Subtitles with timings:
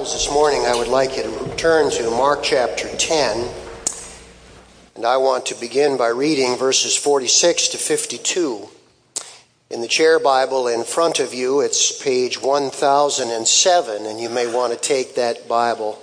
[0.00, 3.46] Bibles this morning, I would like you to turn to Mark chapter 10.
[4.96, 8.66] And I want to begin by reading verses 46 to 52.
[9.68, 14.72] In the chair Bible in front of you, it's page 1007, and you may want
[14.72, 16.02] to take that Bible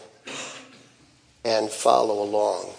[1.43, 2.69] and follow along.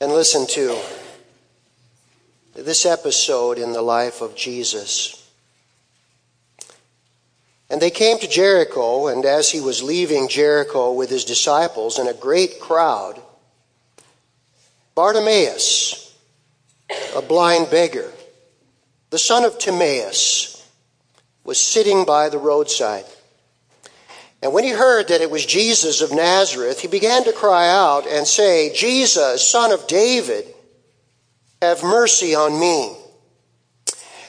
[0.00, 0.78] And listen to
[2.54, 5.21] this episode in the life of Jesus.
[7.72, 12.06] And they came to Jericho, and as he was leaving Jericho with his disciples and
[12.06, 13.18] a great crowd,
[14.94, 16.14] Bartimaeus,
[17.16, 18.12] a blind beggar,
[19.08, 20.68] the son of Timaeus,
[21.44, 23.06] was sitting by the roadside.
[24.42, 28.06] And when he heard that it was Jesus of Nazareth, he began to cry out
[28.06, 30.44] and say, Jesus, son of David,
[31.62, 32.94] have mercy on me.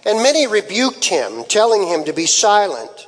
[0.05, 3.07] And many rebuked him, telling him to be silent.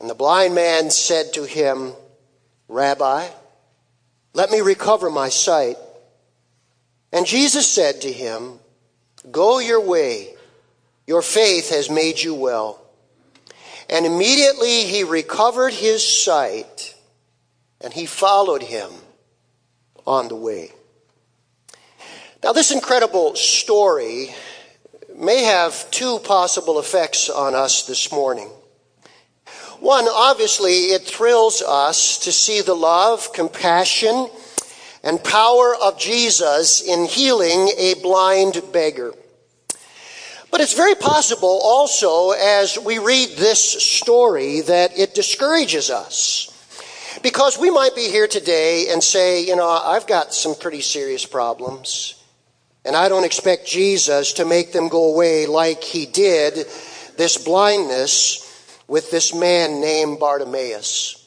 [0.00, 1.92] And the blind man said to him,
[2.68, 3.28] Rabbi,
[4.34, 5.76] let me recover my sight.
[7.12, 8.58] And Jesus said to him,
[9.30, 10.34] Go your way,
[11.06, 12.80] your faith has made you well.
[13.88, 16.94] And immediately he recovered his sight
[17.80, 18.90] and he followed him
[20.06, 20.72] on the way.
[22.42, 24.34] Now, this incredible story
[25.16, 28.50] may have two possible effects on us this morning.
[29.86, 34.28] One, obviously, it thrills us to see the love, compassion,
[35.04, 39.14] and power of Jesus in healing a blind beggar.
[40.50, 46.50] But it's very possible also as we read this story that it discourages us.
[47.22, 51.24] Because we might be here today and say, you know, I've got some pretty serious
[51.24, 52.20] problems.
[52.84, 56.66] And I don't expect Jesus to make them go away like he did
[57.16, 58.45] this blindness
[58.88, 61.22] with this man named Bartimaeus.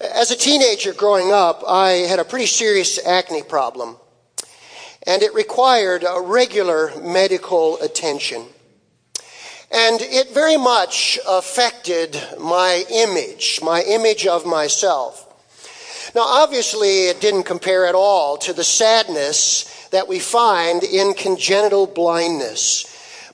[0.00, 3.96] As a teenager growing up, I had a pretty serious acne problem,
[5.06, 8.44] and it required a regular medical attention.
[9.72, 15.22] And it very much affected my image, my image of myself.
[16.14, 21.86] Now, obviously, it didn't compare at all to the sadness that we find in congenital
[21.86, 22.86] blindness.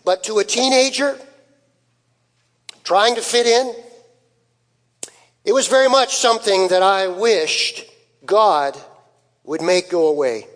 [0.04, 1.18] But to a teenager,
[2.84, 3.74] trying to fit in.
[5.44, 7.84] It was very much something that I wished
[8.24, 8.78] God
[9.44, 10.46] would make go away.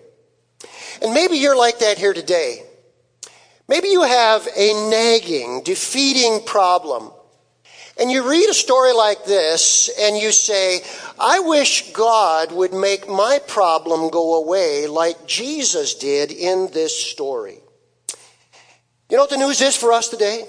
[1.02, 2.62] And maybe you're like that here today.
[3.68, 7.10] Maybe you have a nagging, defeating problem.
[7.98, 10.82] And you read a story like this and you say,
[11.18, 17.58] I wish God would make my problem go away like Jesus did in this story.
[19.08, 20.44] You know what the news is for us today?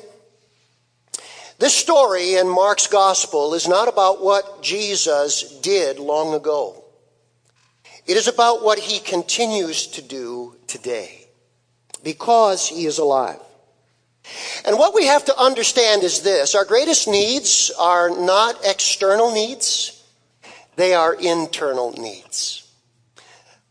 [1.60, 6.84] This story in Mark's gospel is not about what Jesus did long ago.
[8.06, 11.26] It is about what he continues to do today
[12.04, 13.40] because he is alive.
[14.66, 20.04] And what we have to understand is this our greatest needs are not external needs,
[20.76, 22.72] they are internal needs.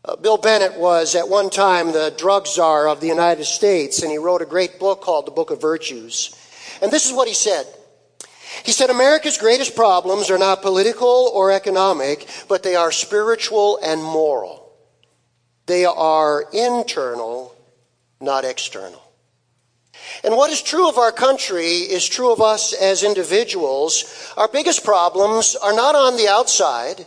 [0.03, 4.11] Uh, Bill Bennett was at one time the drug czar of the United States, and
[4.11, 6.35] he wrote a great book called The Book of Virtues.
[6.81, 7.65] And this is what he said
[8.63, 14.03] he said America's greatest problems are not political or economic, but they are spiritual and
[14.03, 14.71] moral.
[15.65, 17.55] They are internal,
[18.21, 19.01] not external.
[20.23, 24.31] And what is true of our country is true of us as individuals.
[24.37, 27.05] Our biggest problems are not on the outside,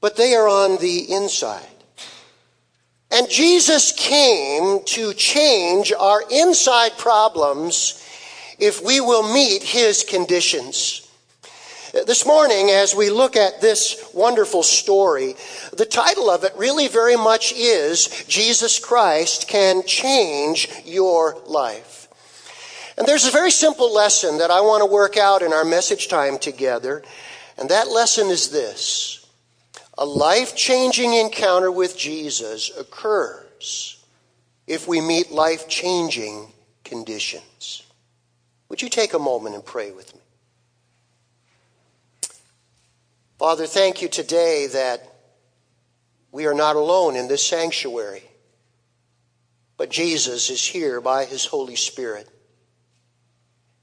[0.00, 1.66] but they are on the inside.
[3.10, 8.02] And Jesus came to change our inside problems
[8.58, 11.02] if we will meet his conditions.
[11.92, 15.34] This morning, as we look at this wonderful story,
[15.72, 22.08] the title of it really very much is Jesus Christ Can Change Your Life.
[22.98, 26.08] And there's a very simple lesson that I want to work out in our message
[26.08, 27.02] time together,
[27.56, 29.26] and that lesson is this
[29.98, 34.04] a life changing encounter with Jesus occurs
[34.66, 36.52] if we meet life changing
[36.84, 37.55] conditions.
[38.68, 40.20] Would you take a moment and pray with me?
[43.38, 45.12] Father, thank you today that
[46.32, 48.24] we are not alone in this sanctuary,
[49.76, 52.28] but Jesus is here by his Holy Spirit.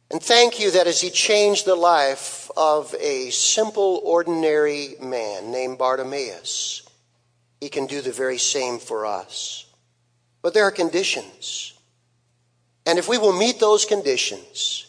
[0.09, 5.77] And thank you that as he changed the life of a simple, ordinary man named
[5.77, 6.87] Bartimaeus,
[7.59, 9.65] he can do the very same for us.
[10.41, 11.72] But there are conditions.
[12.85, 14.87] And if we will meet those conditions,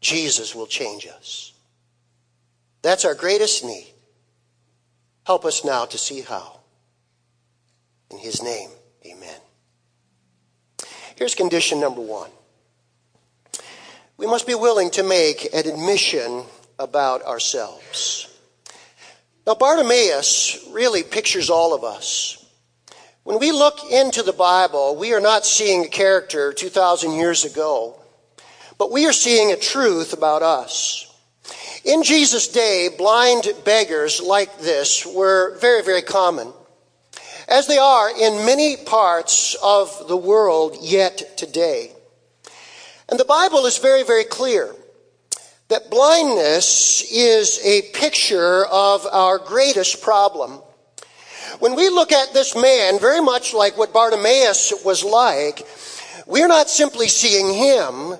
[0.00, 1.52] Jesus will change us.
[2.82, 3.86] That's our greatest need.
[5.24, 6.60] Help us now to see how.
[8.10, 8.70] In his name,
[9.04, 9.40] amen.
[11.16, 12.30] Here's condition number one.
[14.16, 16.44] We must be willing to make an admission
[16.78, 18.28] about ourselves.
[19.46, 22.37] Now, Bartimaeus really pictures all of us.
[23.28, 28.00] When we look into the Bible, we are not seeing a character 2,000 years ago,
[28.78, 31.14] but we are seeing a truth about us.
[31.84, 36.54] In Jesus' day, blind beggars like this were very, very common,
[37.46, 41.92] as they are in many parts of the world yet today.
[43.10, 44.74] And the Bible is very, very clear
[45.68, 50.62] that blindness is a picture of our greatest problem.
[51.58, 55.66] When we look at this man, very much like what Bartimaeus was like,
[56.26, 58.16] we're not simply seeing him,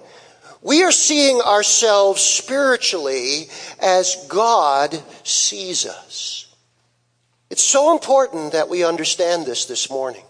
[0.61, 3.49] we are seeing ourselves spiritually
[3.81, 6.53] as God sees us.
[7.49, 10.25] It's so important that we understand this this morning.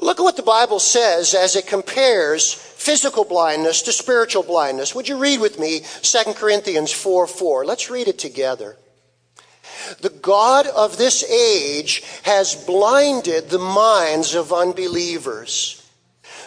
[0.00, 4.94] Look at what the Bible says as it compares physical blindness to spiritual blindness.
[4.94, 7.64] Would you read with me 2 Corinthians 4 4?
[7.64, 8.76] Let's read it together.
[10.00, 15.82] The God of this age has blinded the minds of unbelievers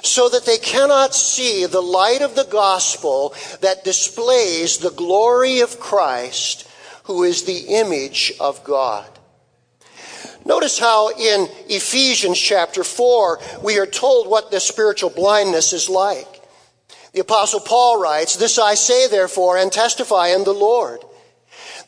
[0.01, 5.80] so that they cannot see the light of the gospel that displays the glory of
[5.80, 6.68] Christ,
[7.03, 9.07] who is the image of God.
[10.45, 16.27] Notice how in Ephesians chapter 4, we are told what the spiritual blindness is like.
[17.13, 21.03] The apostle Paul writes, This I say therefore and testify in the Lord,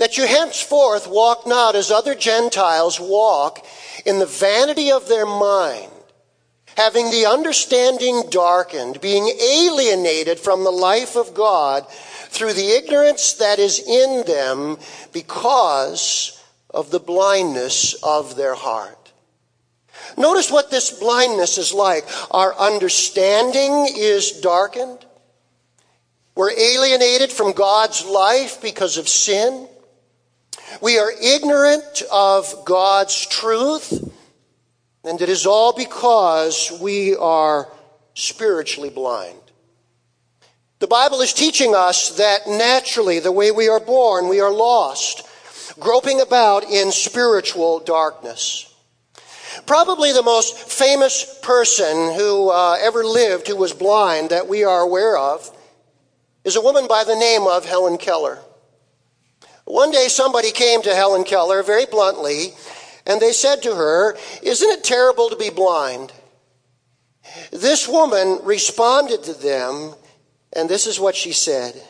[0.02, 3.64] that you henceforth walk not as other Gentiles walk
[4.04, 5.92] in the vanity of their mind,
[6.76, 11.88] having the understanding darkened, being alienated from the life of God
[12.30, 14.80] through the ignorance that is in them
[15.14, 19.12] because of the blindness of their heart.
[20.18, 22.06] Notice what this blindness is like.
[22.32, 25.06] Our understanding is darkened.
[26.34, 29.68] We're alienated from God's life because of sin.
[30.80, 34.10] We are ignorant of God's truth.
[35.04, 37.68] And it is all because we are
[38.14, 39.40] spiritually blind.
[40.80, 45.28] The Bible is teaching us that naturally, the way we are born, we are lost
[45.80, 48.68] groping about in spiritual darkness.
[49.66, 54.82] Probably the most famous person who uh, ever lived who was blind that we are
[54.82, 55.50] aware of
[56.44, 58.40] is a woman by the name of Helen Keller.
[59.72, 62.54] One day somebody came to Helen Keller very bluntly
[63.08, 66.12] and they said to her, Isn't it terrible to be blind?
[67.52, 69.94] This woman responded to them,
[70.52, 71.82] and this is what she said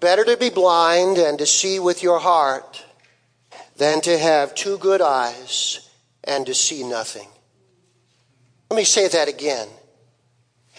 [0.00, 2.84] Better to be blind and to see with your heart
[3.76, 5.88] than to have two good eyes
[6.24, 7.28] and to see nothing.
[8.70, 9.68] Let me say that again.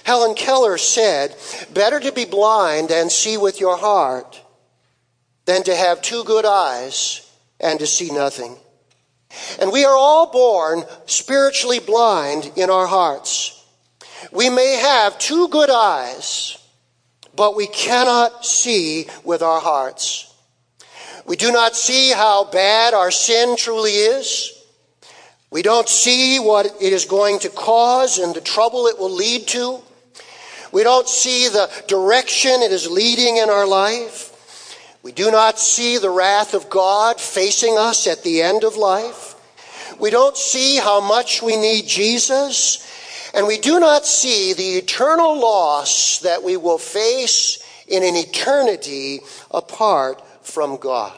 [0.04, 1.34] Helen Keller said,
[1.74, 4.43] Better to be blind and see with your heart
[5.46, 8.58] than to have two good eyes and to see nothing.
[9.60, 13.66] And we are all born spiritually blind in our hearts.
[14.32, 16.58] We may have two good eyes
[17.36, 20.34] but we cannot see with our hearts.
[21.26, 24.52] We do not see how bad our sin truly is.
[25.50, 29.48] We don't see what it is going to cause and the trouble it will lead
[29.50, 29.80] to.
[30.72, 34.32] We don't see the direction it is leading in our life.
[35.04, 39.36] We do not see the wrath of God facing us at the end of life.
[40.00, 42.90] We don't see how much we need Jesus
[43.34, 49.22] and we do not see the eternal loss that we will face in an eternity
[49.52, 51.18] apart from God.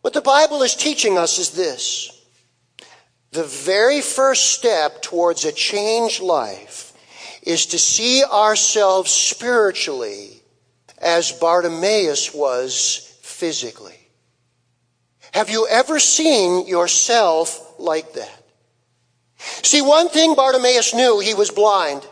[0.00, 2.10] What the Bible is teaching us is this.
[3.32, 6.92] The very first step towards a changed life
[7.42, 10.27] is to see ourselves spiritually
[11.00, 13.94] as Bartimaeus was physically.
[15.32, 18.42] Have you ever seen yourself like that?
[19.38, 22.06] See, one thing Bartimaeus knew he was blind.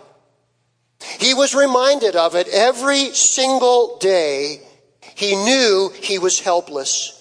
[1.19, 4.61] He was reminded of it every single day.
[5.15, 7.13] He knew he was helpless.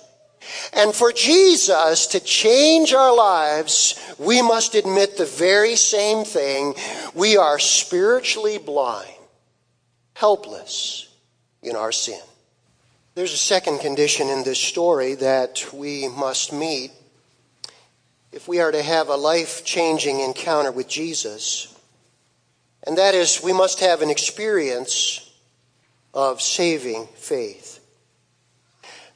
[0.74, 6.76] And for Jesus to change our lives, we must admit the very same thing.
[7.16, 9.10] We are spiritually blind,
[10.14, 11.15] helpless
[11.66, 12.22] in our sin.
[13.16, 16.92] There's a second condition in this story that we must meet
[18.32, 21.74] if we are to have a life changing encounter with Jesus.
[22.86, 25.32] And that is, we must have an experience
[26.14, 27.80] of saving faith.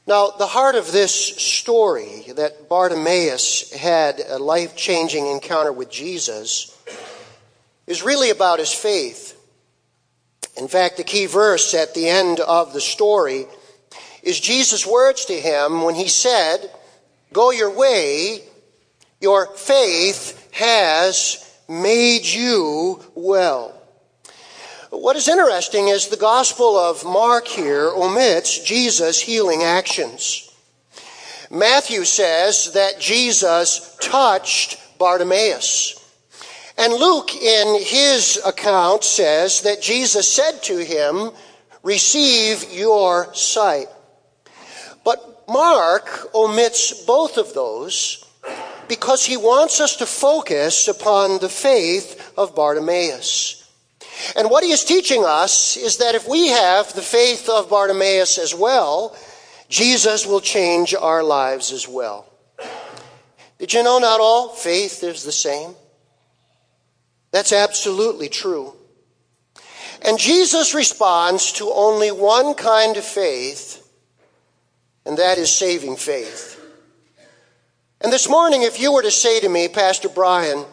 [0.06, 6.76] Now, the heart of this story that Bartimaeus had a life changing encounter with Jesus
[7.86, 9.39] is really about his faith.
[10.56, 13.46] In fact, the key verse at the end of the story
[14.22, 16.70] is Jesus' words to him when he said,
[17.32, 18.42] Go your way,
[19.20, 23.80] your faith has made you well.
[24.90, 30.50] What is interesting is the Gospel of Mark here omits Jesus' healing actions.
[31.48, 35.99] Matthew says that Jesus touched Bartimaeus.
[36.80, 41.30] And Luke, in his account, says that Jesus said to him,
[41.82, 43.88] Receive your sight.
[45.04, 48.24] But Mark omits both of those
[48.88, 53.70] because he wants us to focus upon the faith of Bartimaeus.
[54.34, 58.38] And what he is teaching us is that if we have the faith of Bartimaeus
[58.38, 59.14] as well,
[59.68, 62.26] Jesus will change our lives as well.
[63.58, 65.74] Did you know not all faith is the same?
[67.32, 68.74] That's absolutely true.
[70.02, 73.86] And Jesus responds to only one kind of faith,
[75.04, 76.56] and that is saving faith.
[78.00, 80.64] And this morning, if you were to say to me, Pastor Brian,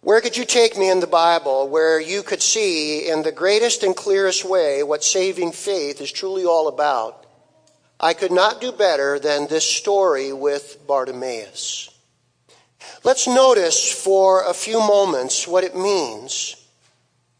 [0.00, 3.82] where could you take me in the Bible where you could see in the greatest
[3.82, 7.24] and clearest way what saving faith is truly all about?
[7.98, 11.95] I could not do better than this story with Bartimaeus.
[13.04, 16.56] Let's notice for a few moments what it means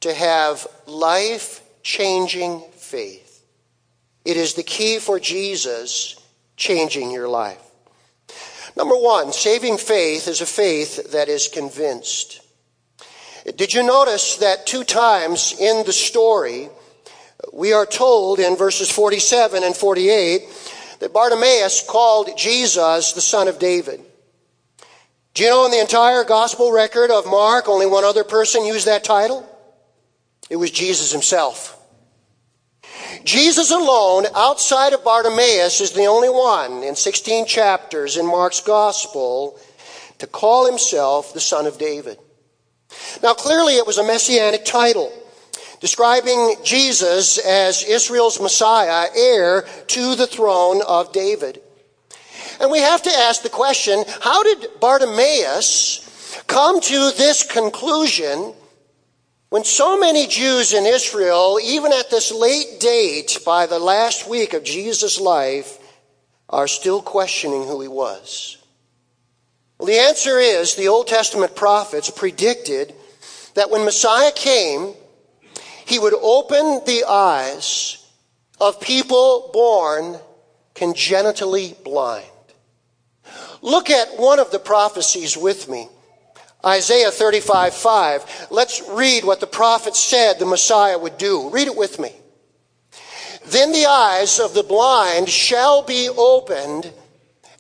[0.01, 3.45] to have life changing faith.
[4.25, 6.17] It is the key for Jesus
[6.57, 7.63] changing your life.
[8.77, 12.41] Number one, saving faith is a faith that is convinced.
[13.57, 16.69] Did you notice that two times in the story,
[17.53, 20.43] we are told in verses 47 and 48
[21.01, 24.01] that Bartimaeus called Jesus the son of David?
[25.37, 28.87] Do you know in the entire gospel record of Mark, only one other person used
[28.87, 29.47] that title?
[30.49, 31.79] It was Jesus himself.
[33.23, 39.61] Jesus alone, outside of Bartimaeus, is the only one in 16 chapters in Mark's gospel
[40.21, 42.17] to call himself the son of David.
[43.23, 45.13] Now, clearly, it was a messianic title
[45.81, 51.61] describing Jesus as Israel's Messiah, heir to the throne of David.
[52.61, 58.55] And we have to ask the question how did Bartimaeus come to this conclusion
[59.49, 64.55] when so many Jews in Israel, even at this late date by the last week
[64.55, 65.79] of Jesus' life,
[66.49, 68.59] are still questioning who he was?
[69.79, 72.95] Well, the answer is the Old Testament prophets predicted
[73.55, 74.95] that when Messiah came,
[75.87, 78.05] he would open the eyes
[78.61, 80.19] of people born
[80.75, 82.27] congenitally blind.
[83.63, 85.89] Look at one of the prophecies with me.
[86.65, 88.47] Isaiah 35 5.
[88.51, 91.51] Let's read what the prophet said the Messiah would do.
[91.51, 92.13] Read it with me.
[93.47, 96.93] Then the eyes of the blind shall be opened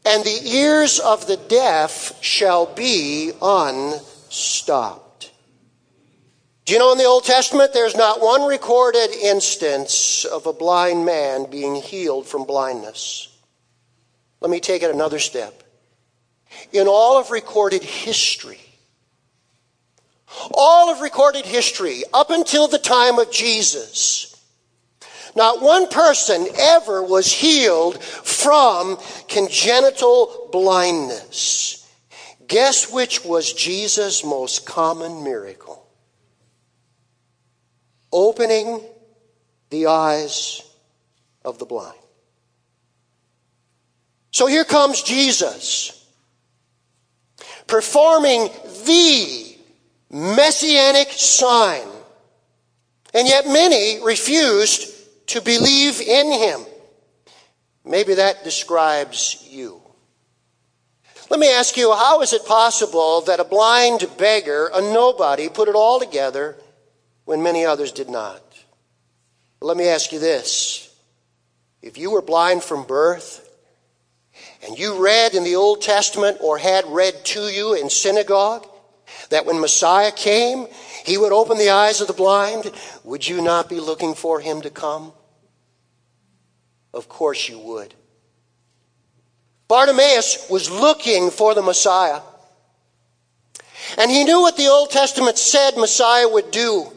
[0.04, 5.32] and the ears of the deaf shall be unstopped.
[6.64, 11.04] Do you know in the Old Testament there's not one recorded instance of a blind
[11.04, 13.28] man being healed from blindness?
[14.40, 15.62] Let me take it another step.
[16.72, 18.60] In all of recorded history,
[20.52, 24.36] all of recorded history up until the time of Jesus,
[25.34, 28.98] not one person ever was healed from
[29.28, 31.86] congenital blindness.
[32.46, 35.86] Guess which was Jesus' most common miracle?
[38.12, 38.80] Opening
[39.70, 40.62] the eyes
[41.44, 41.98] of the blind.
[44.30, 45.95] So here comes Jesus
[47.66, 48.48] performing
[48.84, 49.56] the
[50.10, 51.86] messianic sign.
[53.14, 54.92] And yet many refused
[55.28, 56.60] to believe in him.
[57.84, 59.80] Maybe that describes you.
[61.30, 65.68] Let me ask you, how is it possible that a blind beggar, a nobody, put
[65.68, 66.56] it all together
[67.24, 68.42] when many others did not?
[69.60, 70.94] Let me ask you this.
[71.82, 73.45] If you were blind from birth
[74.64, 78.66] And you read in the Old Testament or had read to you in synagogue
[79.30, 80.66] that when Messiah came,
[81.04, 82.70] he would open the eyes of the blind.
[83.04, 85.12] Would you not be looking for him to come?
[86.92, 87.94] Of course you would.
[89.68, 92.20] Bartimaeus was looking for the Messiah.
[93.98, 96.92] And he knew what the Old Testament said Messiah would do.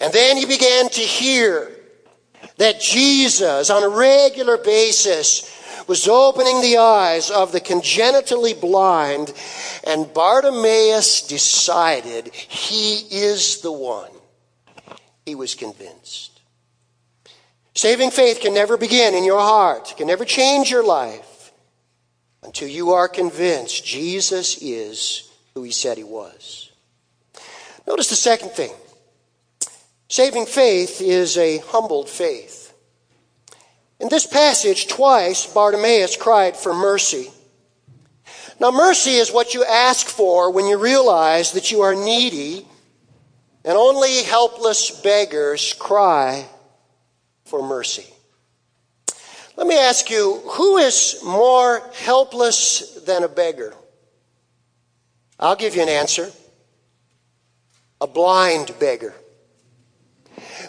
[0.00, 1.70] And then he began to hear
[2.56, 5.59] that Jesus, on a regular basis,
[5.90, 9.32] was opening the eyes of the congenitally blind,
[9.82, 14.12] and Bartimaeus decided he is the one.
[15.26, 16.42] He was convinced.
[17.74, 21.50] Saving faith can never begin in your heart, can never change your life
[22.44, 26.70] until you are convinced Jesus is who he said he was.
[27.84, 28.74] Notice the second thing.
[30.06, 32.59] Saving faith is a humbled faith.
[34.00, 37.30] In this passage, twice Bartimaeus cried for mercy.
[38.58, 42.66] Now, mercy is what you ask for when you realize that you are needy,
[43.64, 46.46] and only helpless beggars cry
[47.44, 48.06] for mercy.
[49.56, 53.74] Let me ask you who is more helpless than a beggar?
[55.38, 56.30] I'll give you an answer
[58.00, 59.14] a blind beggar.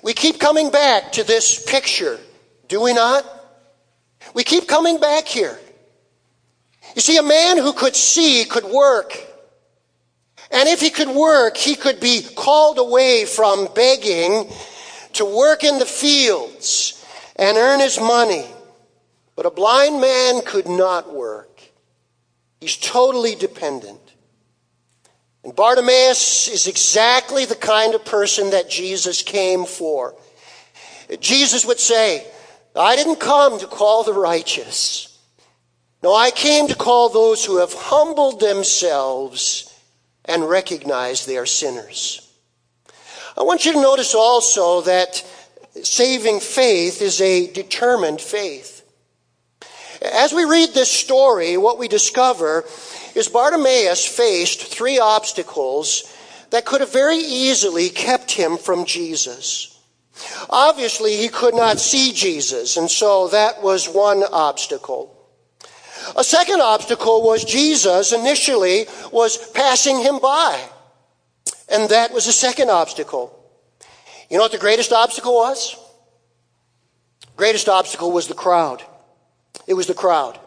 [0.03, 2.19] We keep coming back to this picture,
[2.71, 3.25] do we not?
[4.33, 5.59] We keep coming back here.
[6.95, 9.13] You see, a man who could see could work.
[10.51, 14.49] And if he could work, he could be called away from begging
[15.13, 18.45] to work in the fields and earn his money.
[19.35, 21.61] But a blind man could not work.
[22.61, 23.99] He's totally dependent.
[25.43, 30.15] And Bartimaeus is exactly the kind of person that Jesus came for.
[31.19, 32.30] Jesus would say,
[32.75, 35.19] I didn't come to call the righteous.
[36.03, 39.67] No, I came to call those who have humbled themselves
[40.25, 42.27] and recognized they are sinners.
[43.37, 45.24] I want you to notice also that
[45.83, 48.83] saving faith is a determined faith.
[50.01, 52.65] As we read this story, what we discover
[53.15, 56.11] is Bartimaeus faced three obstacles
[56.50, 59.71] that could have very easily kept him from Jesus.
[60.50, 65.17] Obviously, he could not see Jesus, and so that was one obstacle.
[66.15, 70.59] A second obstacle was Jesus initially was passing him by.
[71.69, 73.37] And that was the second obstacle.
[74.29, 75.75] You know what the greatest obstacle was?
[77.37, 78.83] Greatest obstacle was the crowd.
[79.67, 80.39] It was the crowd.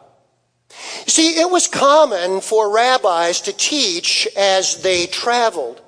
[0.70, 5.81] You see, it was common for rabbis to teach as they traveled.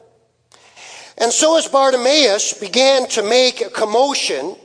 [1.19, 4.57] And so as Bartimaeus began to make a commotion,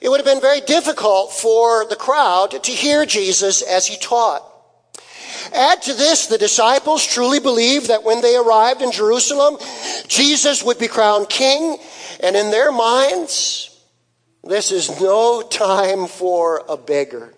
[0.00, 4.42] it would have been very difficult for the crowd to hear Jesus as he taught.
[5.54, 9.56] Add to this, the disciples truly believed that when they arrived in Jerusalem,
[10.08, 11.78] Jesus would be crowned king,
[12.20, 13.70] and in their minds,
[14.44, 17.32] this is no time for a beggar.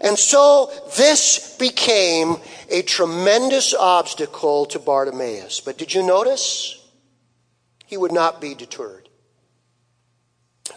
[0.00, 2.36] And so this became
[2.68, 5.60] a tremendous obstacle to Bartimaeus.
[5.60, 6.81] But did you notice?
[7.92, 9.10] He would not be deterred.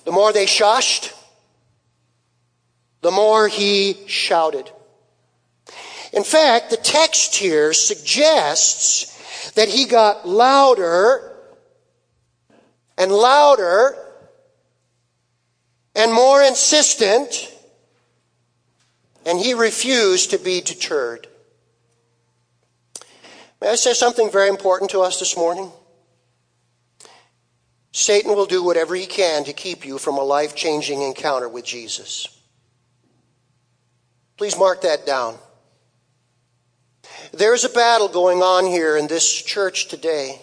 [0.03, 1.13] The more they shushed,
[2.99, 4.69] the more he shouted.
[6.11, 11.31] In fact, the text here suggests that he got louder
[12.97, 13.95] and louder
[15.95, 17.49] and more insistent
[19.25, 21.27] and he refused to be deterred.
[23.61, 25.71] May I say something very important to us this morning?
[27.95, 31.63] Satan will do whatever he can to keep you from a life changing encounter with
[31.63, 32.27] Jesus.
[34.35, 35.37] Please mark that down.
[37.31, 40.41] There is a battle going on here in this church today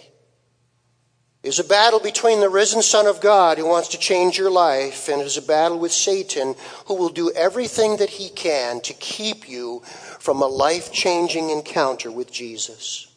[1.43, 5.11] is a battle between the risen Son of God who wants to change your life,
[5.11, 6.55] and is a battle with Satan
[6.87, 9.83] who will do everything that he can to keep you
[10.21, 13.12] from a life changing encounter with Jesus.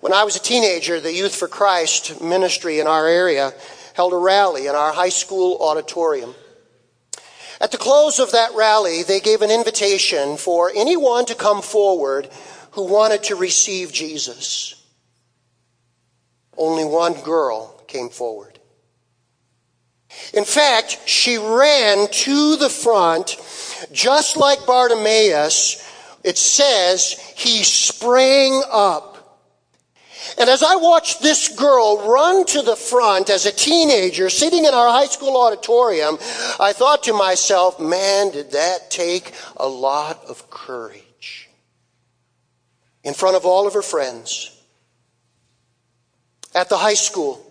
[0.00, 3.52] When I was a teenager, the Youth for Christ ministry in our area
[3.94, 6.34] held a rally in our high school auditorium.
[7.60, 12.28] At the close of that rally, they gave an invitation for anyone to come forward
[12.72, 14.78] who wanted to receive Jesus
[16.58, 18.58] only one girl came forward.
[20.34, 23.36] In fact, she ran to the front,
[23.92, 25.84] just like Bartimaeus.
[26.24, 29.07] It says he sprang up.
[30.38, 34.74] And as I watched this girl run to the front as a teenager sitting in
[34.74, 36.18] our high school auditorium,
[36.60, 41.48] I thought to myself, man, did that take a lot of courage.
[43.04, 44.54] In front of all of her friends.
[46.54, 47.44] At the high school.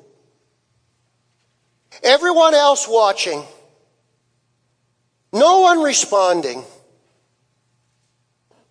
[2.04, 3.44] Everyone else watching.
[5.34, 6.64] No one responding.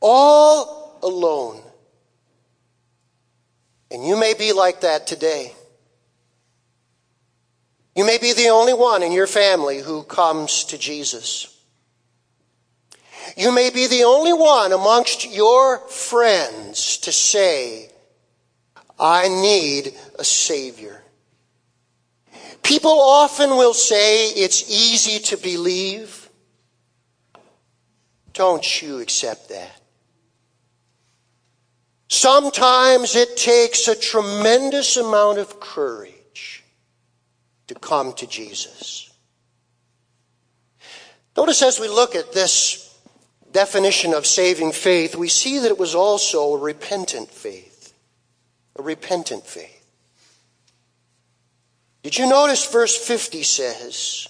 [0.00, 1.65] All alone.
[3.90, 5.53] And you may be like that today.
[7.94, 11.53] You may be the only one in your family who comes to Jesus.
[13.37, 17.90] You may be the only one amongst your friends to say,
[18.99, 21.03] I need a Savior.
[22.62, 26.29] People often will say it's easy to believe.
[28.33, 29.75] Don't you accept that?
[32.09, 36.62] Sometimes it takes a tremendous amount of courage
[37.66, 39.11] to come to Jesus.
[41.37, 42.87] Notice as we look at this
[43.53, 47.92] definition of saving faith, we see that it was also a repentant faith.
[48.77, 49.73] A repentant faith.
[52.03, 54.29] Did you notice verse 50 says,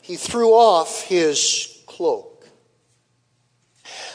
[0.00, 2.33] He threw off his cloak.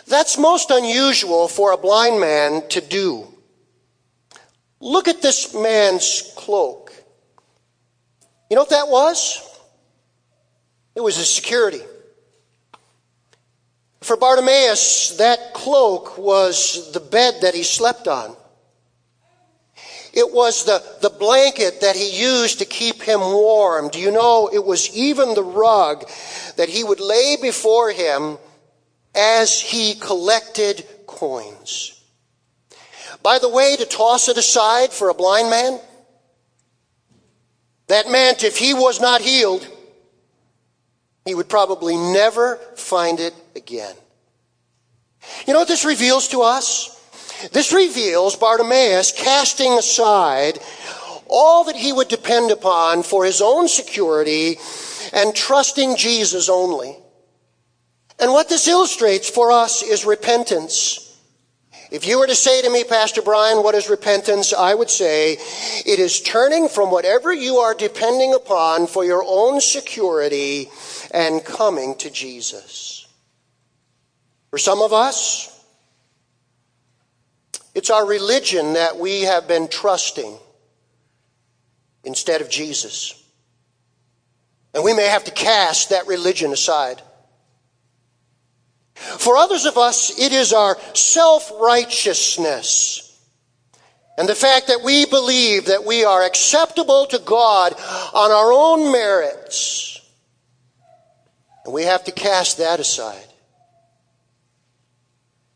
[0.09, 3.27] That's most unusual for a blind man to do.
[4.79, 6.91] Look at this man's cloak.
[8.49, 9.45] You know what that was?
[10.95, 11.81] It was his security.
[14.01, 18.35] For Bartimaeus, that cloak was the bed that he slept on.
[20.11, 23.89] It was the, the blanket that he used to keep him warm.
[23.89, 26.09] Do you know it was even the rug
[26.57, 28.39] that he would lay before him
[29.15, 32.01] as he collected coins.
[33.21, 35.79] By the way, to toss it aside for a blind man,
[37.87, 39.67] that meant if he was not healed,
[41.25, 43.95] he would probably never find it again.
[45.45, 46.95] You know what this reveals to us?
[47.51, 50.59] This reveals Bartimaeus casting aside
[51.27, 54.57] all that he would depend upon for his own security
[55.13, 56.97] and trusting Jesus only.
[58.19, 61.05] And what this illustrates for us is repentance.
[61.91, 64.53] If you were to say to me, Pastor Brian, what is repentance?
[64.53, 69.59] I would say it is turning from whatever you are depending upon for your own
[69.59, 70.69] security
[71.11, 73.07] and coming to Jesus.
[74.51, 75.55] For some of us,
[77.73, 80.37] it's our religion that we have been trusting
[82.03, 83.15] instead of Jesus.
[84.73, 87.01] And we may have to cast that religion aside.
[88.99, 93.05] For others of us, it is our self righteousness.
[94.17, 97.73] And the fact that we believe that we are acceptable to God
[98.13, 100.01] on our own merits.
[101.63, 103.23] And we have to cast that aside.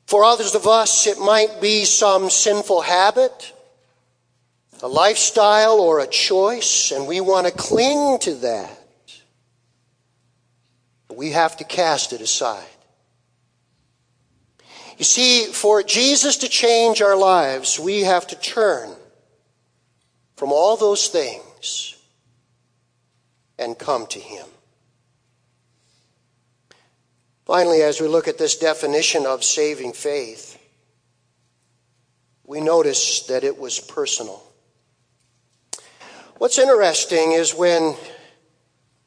[0.05, 3.51] For others of us, it might be some sinful habit,
[4.81, 8.79] a lifestyle, or a choice, and we want to cling to that.
[11.09, 12.63] But we have to cast it aside.
[15.03, 18.89] You see, for Jesus to change our lives, we have to turn
[20.37, 21.97] from all those things
[23.59, 24.45] and come to Him.
[27.45, 30.57] Finally, as we look at this definition of saving faith,
[32.45, 34.41] we notice that it was personal.
[36.37, 37.97] What's interesting is when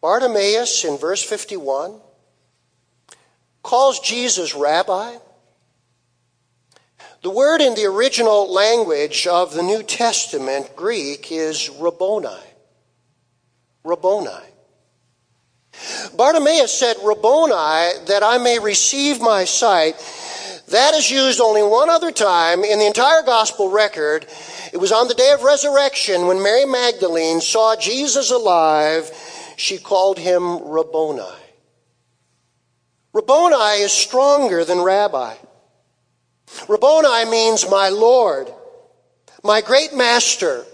[0.02, 1.98] Bartimaeus in verse 51
[3.62, 5.16] calls Jesus rabbi,
[7.26, 12.28] the word in the original language of the New Testament, Greek, is Rabboni.
[13.82, 14.30] Rabboni.
[16.16, 19.96] Bartimaeus said, Rabboni, that I may receive my sight.
[20.68, 24.24] That is used only one other time in the entire gospel record.
[24.72, 29.10] It was on the day of resurrection when Mary Magdalene saw Jesus alive.
[29.56, 31.24] She called him Rabboni.
[33.12, 35.34] Rabboni is stronger than rabbi.
[36.68, 38.52] Rabboni means my Lord,
[39.42, 40.64] my great master.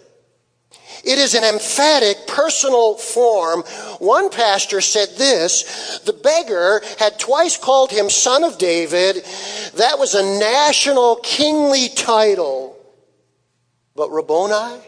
[1.04, 3.62] It is an emphatic personal form.
[3.98, 9.16] One pastor said this the beggar had twice called him son of David.
[9.76, 12.78] That was a national kingly title.
[13.96, 14.80] But Rabboni,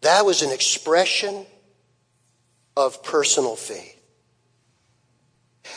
[0.00, 1.46] that was an expression
[2.76, 3.99] of personal faith.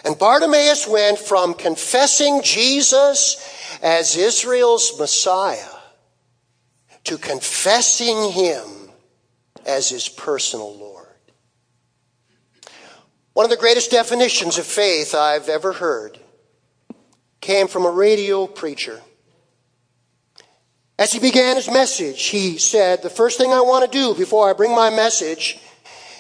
[0.06, 5.58] And Bartimaeus went from confessing Jesus as Israel's Messiah
[7.06, 8.66] to confessing Him
[9.66, 11.08] as His personal Lord.
[13.34, 16.20] One of the greatest definitions of faith I've ever heard
[17.42, 19.02] came from a radio preacher.
[21.00, 24.50] As he began his message, he said, The first thing I want to do before
[24.50, 25.58] I bring my message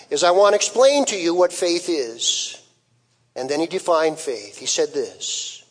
[0.10, 2.63] is I want to explain to you what faith is.
[3.36, 4.58] And then he defined faith.
[4.58, 5.64] He said this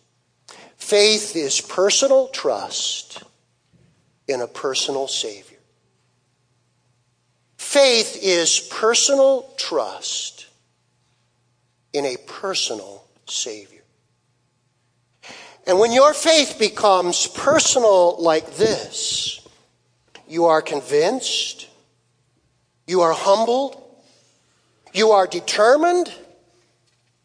[0.77, 3.23] Faith is personal trust
[4.27, 5.59] in a personal Savior.
[7.57, 10.47] Faith is personal trust
[11.93, 13.83] in a personal Savior.
[15.67, 19.47] And when your faith becomes personal like this,
[20.29, 21.69] you are convinced,
[22.87, 23.81] you are humbled,
[24.93, 26.13] you are determined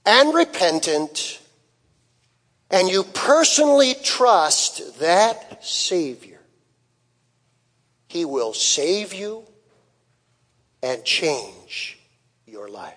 [0.07, 1.41] and repentant,
[2.71, 6.39] and you personally trust that Savior.
[8.07, 9.43] He will save you
[10.81, 11.99] and change
[12.45, 12.93] your life.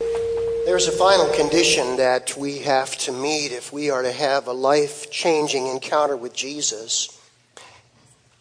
[0.00, 4.52] There's a final condition that we have to meet if we are to have a
[4.52, 7.20] life changing encounter with Jesus.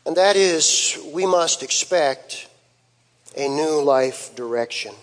[0.07, 2.47] And that is, we must expect
[3.37, 4.95] a new life direction.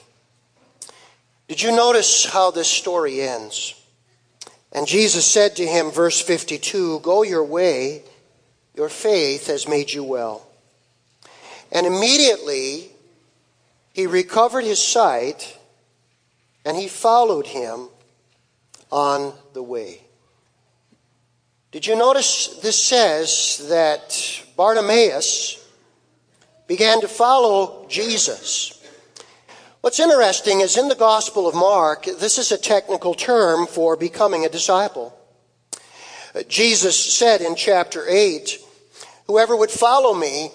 [1.49, 3.75] Did you notice how this story ends?
[4.73, 8.03] And Jesus said to him, verse 52, Go your way,
[8.75, 10.47] your faith has made you well.
[11.73, 12.91] And immediately
[13.95, 15.59] he recovered his sight
[16.65, 17.89] and he followed him
[18.91, 20.03] on the way.
[21.73, 25.65] Did you notice this says that Bartimaeus
[26.67, 28.78] began to follow Jesus?
[29.89, 34.45] What's interesting is in the Gospel of Mark, this is a technical term for becoming
[34.45, 35.19] a disciple.
[36.35, 38.59] Uh, Jesus said in chapter 8,
[39.29, 40.51] Whoever would follow me,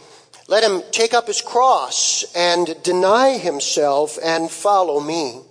[0.47, 5.41] let him take up his cross and deny himself and follow me.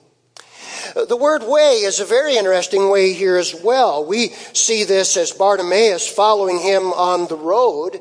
[0.94, 4.06] Uh, the word way is a very interesting way here as well.
[4.06, 8.00] We see this as Bartimaeus following him on the road.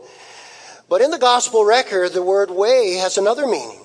[0.88, 3.81] But in the gospel record, the word way has another meaning.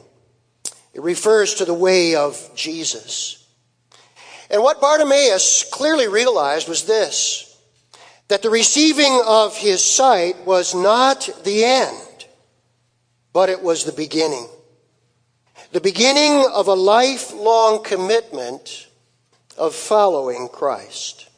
[0.97, 3.47] It refers to the way of Jesus.
[4.49, 7.43] And what Bartimaeus clearly realized was this
[8.29, 12.27] that the receiving of his sight was not the end,
[13.35, 14.49] but it was the beginning.
[15.73, 18.89] The beginning of a lifelong commitment
[19.59, 21.29] of following Christ.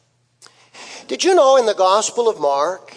[1.09, 2.95] Did you know in the Gospel of Mark,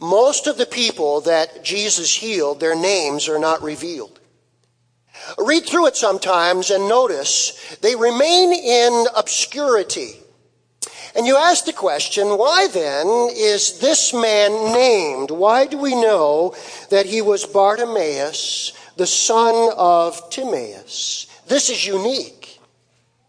[0.00, 4.20] most of the people that Jesus healed, their names are not revealed?
[5.38, 10.20] Read through it sometimes and notice they remain in obscurity.
[11.14, 15.30] And you ask the question, why then is this man named?
[15.30, 16.54] Why do we know
[16.90, 21.26] that he was Bartimaeus, the son of Timaeus?
[21.46, 22.58] This is unique.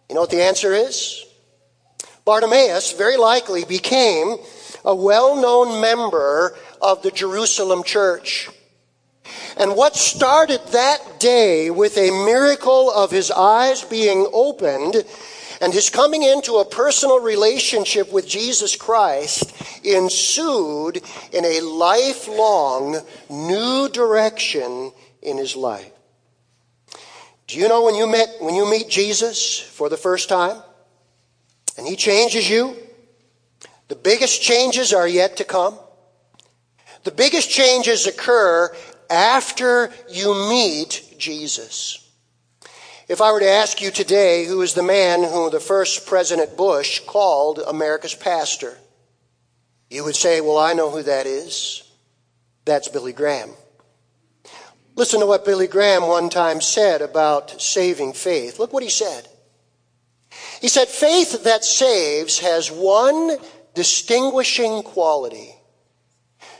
[0.09, 1.25] You know what the answer is?
[2.25, 4.35] Bartimaeus very likely became
[4.83, 8.49] a well known member of the Jerusalem church.
[9.59, 15.03] And what started that day with a miracle of his eyes being opened
[15.59, 19.51] and his coming into a personal relationship with Jesus Christ
[19.83, 21.01] ensued
[21.33, 22.97] in a lifelong
[23.29, 24.91] new direction
[25.21, 25.91] in his life.
[27.47, 30.61] Do you know when you met when you meet Jesus for the first time
[31.77, 32.75] and he changes you?
[33.87, 35.79] The biggest changes are yet to come.
[37.05, 38.75] The biggest changes occur
[39.09, 42.03] after you meet Jesus.
[43.07, 46.57] If I were to ask you today who is the man who the first President
[46.57, 48.77] Bush called America's pastor,
[49.89, 51.83] you would say, Well, I know who that is.
[52.65, 53.51] That's Billy Graham.
[54.95, 58.59] Listen to what Billy Graham one time said about saving faith.
[58.59, 59.27] Look what he said.
[60.59, 63.37] He said, Faith that saves has one
[63.73, 65.55] distinguishing quality.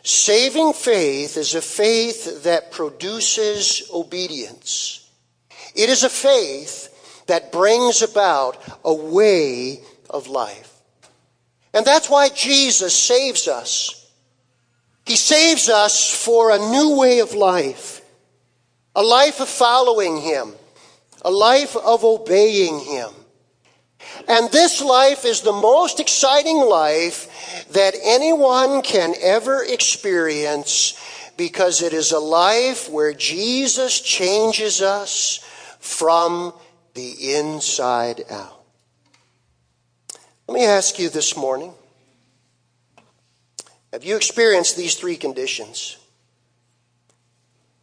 [0.03, 5.10] Saving faith is a faith that produces obedience.
[5.75, 10.73] It is a faith that brings about a way of life.
[11.73, 14.10] And that's why Jesus saves us.
[15.05, 18.01] He saves us for a new way of life
[18.97, 20.55] a life of following Him,
[21.21, 23.12] a life of obeying Him.
[24.27, 30.99] And this life is the most exciting life that anyone can ever experience
[31.38, 35.39] because it is a life where Jesus changes us
[35.79, 36.53] from
[36.93, 38.62] the inside out.
[40.47, 41.73] Let me ask you this morning
[43.93, 45.97] have you experienced these three conditions?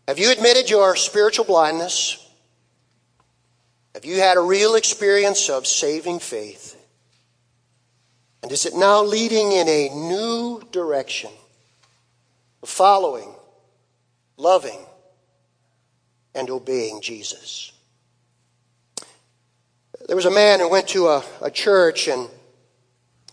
[0.07, 2.24] Have you admitted your spiritual blindness?
[3.95, 6.77] Have you had a real experience of saving faith?
[8.43, 11.31] And is it now leading in a new direction
[12.63, 13.33] of following,
[14.37, 14.85] loving,
[16.35, 17.73] and obeying Jesus?
[20.07, 22.29] There was a man who went to a, a church, and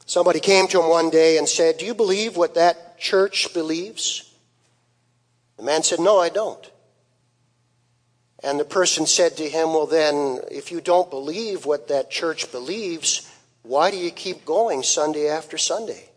[0.06, 4.34] somebody came to him one day and said, Do you believe what that church believes?
[5.58, 6.72] The man said, No, I don't.
[8.44, 12.52] And the person said to him, Well, then, if you don't believe what that church
[12.52, 13.30] believes,
[13.64, 16.10] why do you keep going Sunday after Sunday?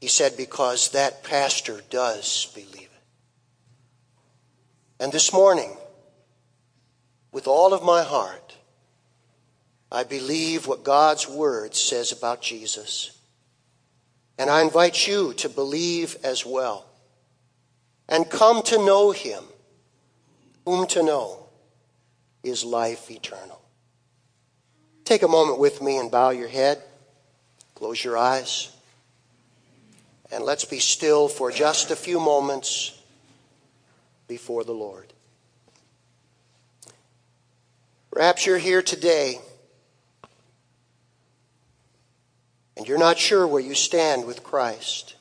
[0.00, 2.90] He said, Because that pastor does believe it.
[4.98, 5.76] And this morning,
[7.30, 8.56] with all of my heart,
[9.92, 13.16] I believe what God's Word says about Jesus.
[14.38, 16.86] And I invite you to believe as well
[18.08, 19.44] and come to know Him,
[20.64, 21.46] whom to know
[22.42, 23.60] is life eternal.
[25.04, 26.82] Take a moment with me and bow your head,
[27.74, 28.74] close your eyes,
[30.30, 32.98] and let's be still for just a few moments
[34.28, 35.12] before the Lord.
[38.10, 39.40] Perhaps you're here today
[42.76, 45.16] and you're not sure where you stand with Christ.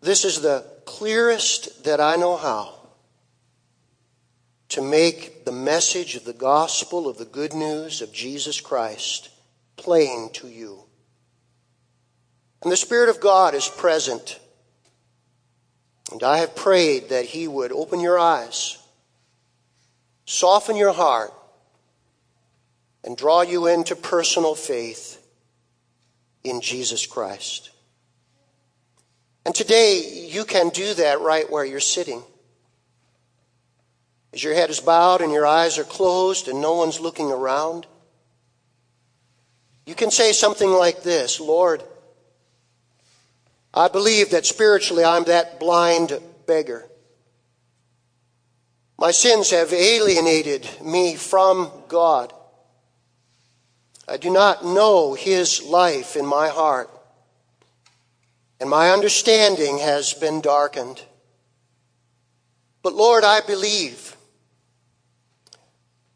[0.00, 2.74] This is the clearest that I know how
[4.70, 9.30] to make the message of the gospel of the good news of Jesus Christ
[9.76, 10.84] plain to you.
[12.62, 14.40] And the Spirit of God is present.
[16.10, 18.76] And I have prayed that He would open your eyes,
[20.26, 21.32] soften your heart,
[23.04, 25.24] and draw you into personal faith
[26.42, 27.69] in Jesus Christ.
[29.44, 32.22] And today, you can do that right where you're sitting.
[34.32, 37.86] As your head is bowed and your eyes are closed and no one's looking around,
[39.86, 41.82] you can say something like this Lord,
[43.74, 46.86] I believe that spiritually I'm that blind beggar.
[48.98, 52.32] My sins have alienated me from God.
[54.06, 56.90] I do not know His life in my heart,
[58.60, 61.02] and my understanding has been darkened.
[62.82, 64.16] But Lord, I believe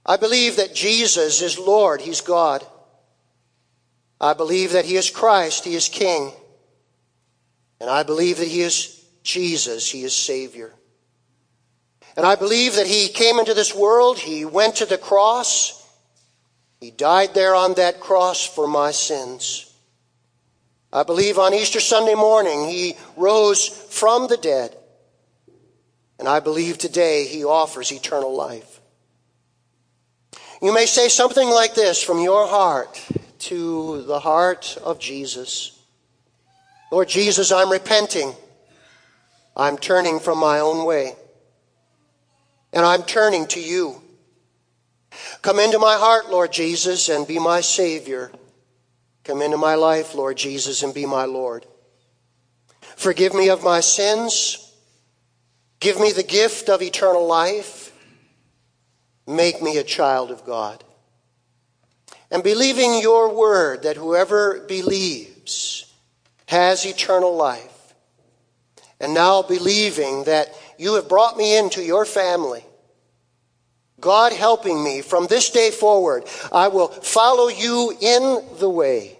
[0.07, 2.65] I believe that Jesus is Lord, He's God.
[4.21, 6.31] I believe that He is Christ, He is King.
[7.81, 10.75] And I believe that He is Jesus, He is Savior.
[12.17, 15.89] And I believe that He came into this world, He went to the cross,
[16.81, 19.74] He died there on that cross for my sins.
[20.95, 24.75] I believe on Easter Sunday morning He rose from the dead.
[26.19, 28.81] And I believe today He offers eternal life.
[30.63, 33.07] You may say something like this from your heart
[33.41, 35.75] to the heart of Jesus
[36.95, 38.33] Lord Jesus, I'm repenting.
[39.57, 41.17] I'm turning from my own way.
[42.73, 44.01] And I'm turning to you.
[45.43, 48.31] Come into my heart, Lord Jesus, and be my Savior.
[49.25, 51.67] Come into my life, Lord Jesus, and be my Lord.
[52.97, 54.73] Forgive me of my sins.
[55.81, 57.93] Give me the gift of eternal life.
[59.27, 60.85] Make me a child of God.
[62.31, 65.93] And believing your word that whoever believes
[66.47, 67.95] has eternal life.
[69.01, 72.65] And now believing that you have brought me into your family.
[74.01, 79.14] God helping me from this day forward, I will follow you in the way.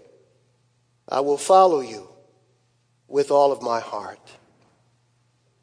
[1.09, 2.09] I will follow you
[3.09, 4.21] with all of my heart.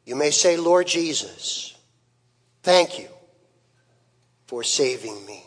[0.04, 1.76] You may say, Lord Jesus,
[2.62, 3.08] thank you
[4.46, 5.44] for saving me.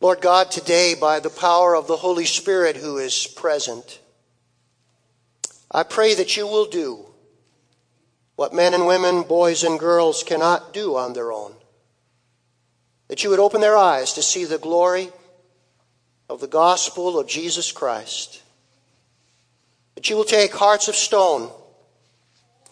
[0.00, 3.98] Lord God, today, by the power of the Holy Spirit who is present,
[5.70, 7.04] I pray that you will do
[8.36, 11.54] what men and women, boys and girls cannot do on their own.
[13.08, 15.08] That you would open their eyes to see the glory
[16.28, 18.42] of the gospel of Jesus Christ.
[19.94, 21.50] That you will take hearts of stone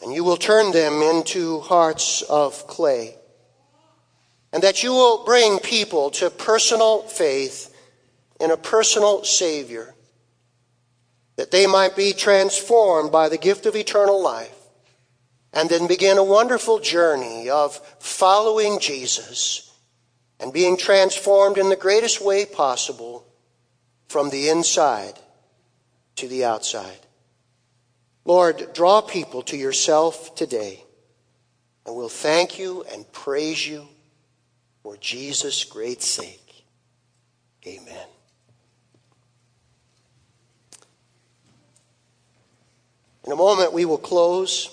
[0.03, 3.17] and you will turn them into hearts of clay.
[4.53, 7.75] And that you will bring people to personal faith
[8.41, 9.95] in a personal Savior,
[11.37, 14.55] that they might be transformed by the gift of eternal life,
[15.53, 19.75] and then begin a wonderful journey of following Jesus
[20.39, 23.26] and being transformed in the greatest way possible
[24.09, 25.15] from the inside
[26.17, 26.99] to the outside.
[28.25, 30.83] Lord, draw people to yourself today,
[31.85, 33.87] and we'll thank you and praise you
[34.83, 36.65] for Jesus' great sake.
[37.67, 38.07] Amen.
[43.25, 44.71] In a moment, we will close.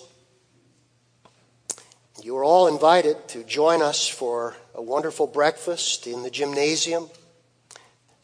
[2.21, 7.09] You are all invited to join us for a wonderful breakfast in the gymnasium.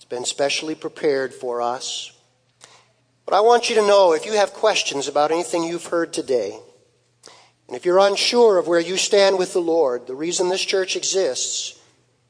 [0.10, 2.12] Been specially prepared for us.
[3.26, 6.60] But I want you to know if you have questions about anything you've heard today,
[7.68, 10.96] and if you're unsure of where you stand with the Lord, the reason this church
[10.96, 11.80] exists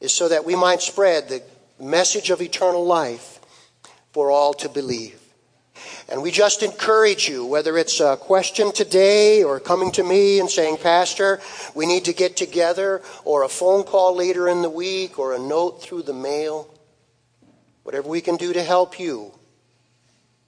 [0.02, 1.42] is so that we might spread the
[1.80, 3.40] message of eternal life
[4.12, 5.18] for all to believe.
[6.10, 10.50] And we just encourage you, whether it's a question today or coming to me and
[10.50, 11.40] saying, Pastor,
[11.74, 15.40] we need to get together, or a phone call later in the week, or a
[15.40, 16.68] note through the mail,
[17.90, 19.32] whatever we can do to help you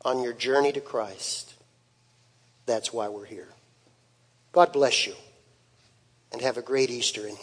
[0.06, 1.56] on your journey to Christ.
[2.68, 3.48] That's why we're here.
[4.52, 5.16] God bless you
[6.32, 7.38] and have a great Easter in Him.